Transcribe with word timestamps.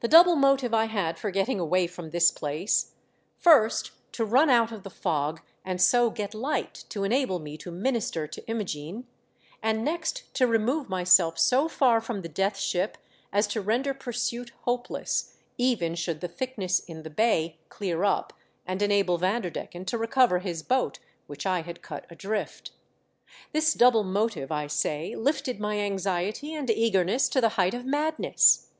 The 0.00 0.08
double 0.08 0.36
motive 0.36 0.72
I 0.72 0.86
had 0.86 1.18
for 1.18 1.30
getting 1.30 1.60
away 1.60 1.86
from 1.86 2.08
this 2.08 2.30
place— 2.30 2.94
first, 3.36 3.90
to 4.12 4.24
run 4.24 4.48
out 4.48 4.72
of 4.72 4.84
the 4.84 4.88
fog 4.88 5.42
and 5.66 5.82
so 5.82 6.08
get 6.08 6.32
light 6.32 6.72
to 6.88 7.04
enable 7.04 7.38
me 7.38 7.58
to 7.58 7.70
minister 7.70 8.26
to 8.26 8.46
Imogene, 8.48 9.06
and 9.62 9.84
next 9.84 10.32
to 10.36 10.46
remove 10.46 10.88
myself 10.88 11.38
so 11.38 11.68
far 11.68 12.00
from 12.00 12.22
the 12.22 12.28
Death 12.30 12.56
Ship 12.56 12.96
as 13.34 13.46
to 13.48 13.60
render 13.60 13.92
pursuit 13.92 14.50
hopeless 14.62 15.36
even 15.58 15.94
should 15.94 16.22
the 16.22 16.26
thickness 16.28 16.78
in 16.80 17.02
the 17.02 17.10
bay 17.10 17.58
clear 17.68 18.02
up 18.02 18.32
and 18.64 18.80
enable 18.80 19.18
Vanderdecken 19.18 19.84
to 19.88 19.98
recover 19.98 20.38
his 20.38 20.62
boat 20.62 21.00
which 21.26 21.44
I 21.44 21.60
had 21.60 21.82
cut 21.82 22.06
adrift; 22.08 22.70
this 23.52 23.74
double 23.74 24.04
motive, 24.04 24.50
I 24.50 24.68
say, 24.68 25.14
lifted 25.14 25.60
my 25.60 25.78
anxiety 25.80 26.54
and 26.54 26.70
eagerness 26.70 27.28
to 27.28 27.42
the 27.42 27.50
height 27.60 27.74
of 27.74 27.84
madness. 27.84 28.70